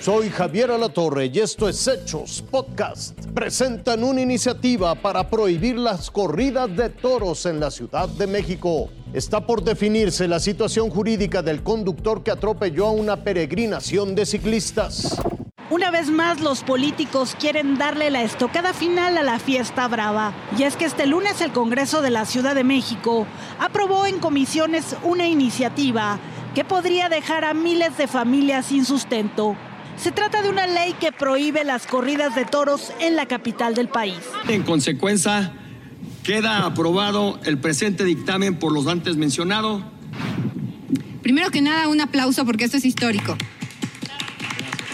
[0.00, 3.22] Soy Javier Alatorre y esto es Hechos Podcast.
[3.34, 8.88] Presentan una iniciativa para prohibir las corridas de toros en la Ciudad de México.
[9.12, 15.20] Está por definirse la situación jurídica del conductor que atropelló a una peregrinación de ciclistas.
[15.68, 20.32] Una vez más, los políticos quieren darle la estocada final a la fiesta brava.
[20.56, 23.26] Y es que este lunes el Congreso de la Ciudad de México
[23.58, 26.18] aprobó en comisiones una iniciativa
[26.54, 29.56] que podría dejar a miles de familias sin sustento.
[30.02, 33.88] Se trata de una ley que prohíbe las corridas de toros en la capital del
[33.88, 34.16] país.
[34.48, 35.52] En consecuencia,
[36.22, 39.82] queda aprobado el presente dictamen por los antes mencionados.
[41.20, 43.36] Primero que nada, un aplauso porque esto es histórico.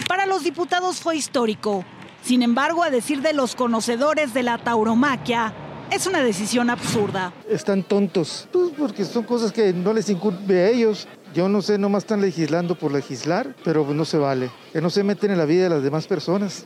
[0.09, 1.85] Para los diputados fue histórico.
[2.21, 5.53] Sin embargo, a decir de los conocedores de la tauromaquia,
[5.89, 7.31] es una decisión absurda.
[7.49, 11.07] Están tontos, pues porque son cosas que no les incumbe a ellos.
[11.37, 14.49] Yo no sé, nomás están legislando por legislar, pero no se vale.
[14.73, 16.65] Que no se meten en la vida de las demás personas.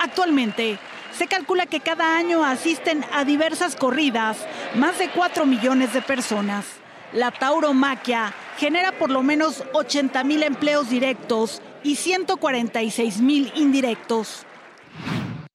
[0.00, 0.76] Actualmente,
[1.16, 4.38] se calcula que cada año asisten a diversas corridas
[4.74, 6.66] más de 4 millones de personas.
[7.12, 14.46] La tauromaquia genera por lo menos 80 mil empleos directos y 146 mil indirectos.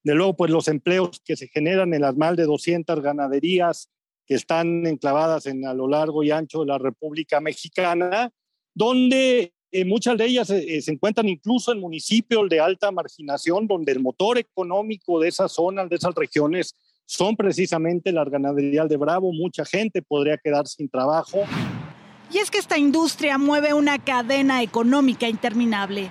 [0.04, 3.90] De luego, pues los empleos que se generan en las más de 200 ganaderías
[4.26, 8.30] que están enclavadas en, a lo largo y ancho de la República Mexicana,
[8.74, 13.92] donde eh, muchas de ellas eh, se encuentran incluso en municipios de alta marginación, donde
[13.92, 19.32] el motor económico de esas zonas, de esas regiones, son precisamente las ganaderías de Bravo.
[19.32, 21.44] Mucha gente podría quedar sin trabajo.
[22.32, 26.10] Y es que esta industria mueve una cadena económica interminable.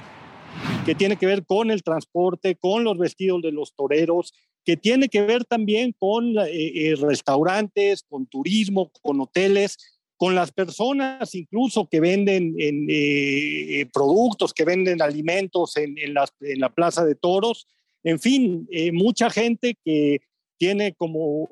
[0.86, 4.34] Que tiene que ver con el transporte, con los vestidos de los toreros,
[4.66, 9.78] que tiene que ver también con eh, eh, restaurantes, con turismo, con hoteles,
[10.18, 16.59] con las personas incluso que venden en, eh, productos, que venden alimentos en, en, en,
[16.59, 17.68] la, plaza de toros.
[18.04, 20.22] En fin, mucha gente que
[20.58, 21.50] tiene como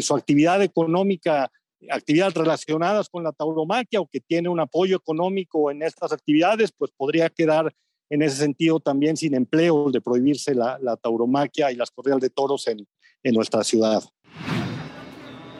[0.00, 1.50] su actividad económica
[1.90, 6.90] actividades relacionadas con la tauromaquia o que tiene un apoyo económico en estas actividades, pues
[6.96, 7.72] podría quedar
[8.10, 12.30] en ese sentido también sin empleo de prohibirse la, la tauromaquia y las corridas de
[12.30, 12.86] toros en,
[13.22, 14.02] en nuestra ciudad.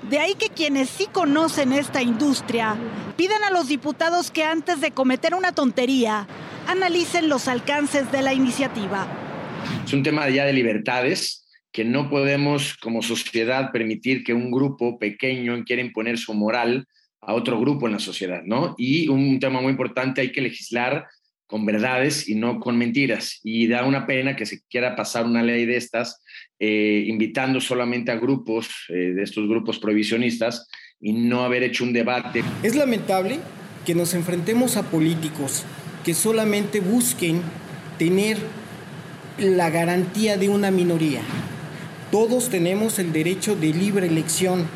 [0.09, 2.77] De ahí que quienes sí conocen esta industria
[3.17, 6.27] pidan a los diputados que antes de cometer una tontería
[6.67, 9.07] analicen los alcances de la iniciativa.
[9.85, 14.99] Es un tema ya de libertades que no podemos como sociedad permitir que un grupo
[14.99, 16.87] pequeño quiera imponer su moral
[17.21, 18.75] a otro grupo en la sociedad, ¿no?
[18.79, 21.07] Y un tema muy importante, hay que legislar
[21.49, 23.41] con verdades y no con mentiras.
[23.43, 26.23] Y da una pena que se quiera pasar una ley de estas
[26.61, 30.69] eh, invitando solamente a grupos, eh, de estos grupos prohibicionistas,
[31.01, 32.45] y no haber hecho un debate.
[32.63, 33.39] Es lamentable
[33.87, 35.65] que nos enfrentemos a políticos
[36.05, 37.41] que solamente busquen
[37.99, 38.39] tener
[39.39, 41.23] la garantía de una minoría.
[42.11, 44.67] Todos tenemos el derecho de libre elección.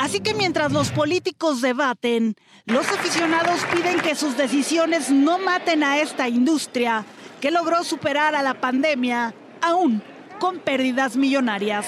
[0.00, 2.34] Así que mientras los políticos debaten,
[2.64, 7.04] los aficionados piden que sus decisiones no maten a esta industria
[7.38, 10.02] que logró superar a la pandemia, aún
[10.38, 11.84] con pérdidas millonarias.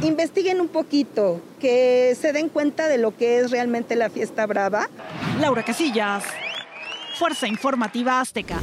[0.00, 4.88] Investiguen un poquito, que se den cuenta de lo que es realmente la fiesta brava.
[5.38, 6.24] Laura Casillas,
[7.18, 8.58] Fuerza Informativa Azteca.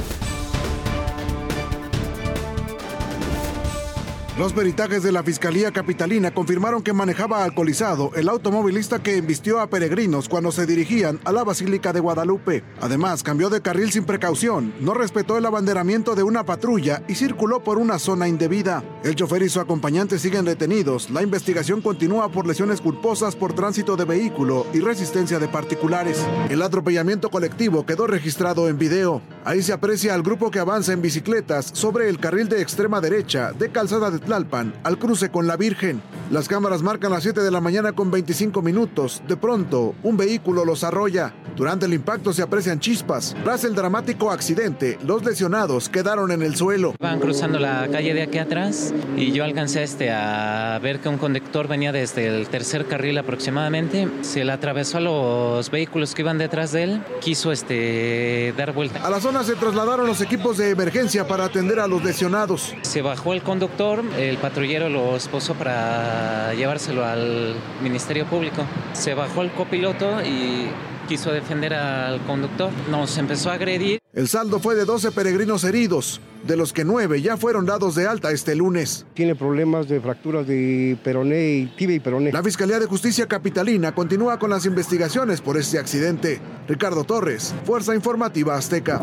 [4.36, 9.68] Los peritajes de la Fiscalía Capitalina confirmaron que manejaba alcoholizado el automovilista que embistió a
[9.68, 12.64] peregrinos cuando se dirigían a la Basílica de Guadalupe.
[12.80, 17.62] Además, cambió de carril sin precaución, no respetó el abanderamiento de una patrulla y circuló
[17.62, 18.82] por una zona indebida.
[19.04, 21.10] El chofer y su acompañante siguen detenidos.
[21.10, 26.26] La investigación continúa por lesiones culposas por tránsito de vehículo y resistencia de particulares.
[26.50, 29.22] El atropellamiento colectivo quedó registrado en video.
[29.46, 33.52] Ahí se aprecia al grupo que avanza en bicicletas sobre el carril de extrema derecha
[33.52, 36.00] de calzada de Tlalpan al cruce con la Virgen.
[36.30, 39.22] Las cámaras marcan las 7 de la mañana con 25 minutos.
[39.28, 41.34] De pronto, un vehículo los arrolla.
[41.56, 43.36] Durante el impacto se aprecian chispas.
[43.44, 46.94] Tras el dramático accidente, los lesionados quedaron en el suelo.
[46.98, 51.18] Van cruzando la calle de aquí atrás y yo alcancé este, a ver que un
[51.18, 54.08] conductor venía desde el tercer carril aproximadamente.
[54.22, 57.02] Se le atravesó a los vehículos que iban detrás de él.
[57.20, 59.06] Quiso este, dar vuelta.
[59.06, 62.74] A la zona se trasladaron los equipos de emergencia para atender a los lesionados.
[62.82, 68.64] Se bajó el conductor, el patrullero lo esposó para llevárselo al Ministerio Público.
[68.92, 70.68] Se bajó el copiloto y
[71.08, 72.70] quiso defender al conductor.
[72.90, 73.98] Nos empezó a agredir.
[74.12, 78.06] El saldo fue de 12 peregrinos heridos, de los que 9 ya fueron dados de
[78.06, 79.06] alta este lunes.
[79.14, 82.30] Tiene problemas de fracturas de peroné y tibia y peroné.
[82.30, 86.40] La Fiscalía de Justicia Capitalina continúa con las investigaciones por este accidente.
[86.68, 89.02] Ricardo Torres, Fuerza Informativa Azteca.